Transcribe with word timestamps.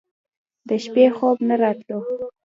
د 0.67 0.69
شپې 0.83 1.05
خوب 1.15 1.37
نه 1.47 1.55
راتلو. 1.61 1.99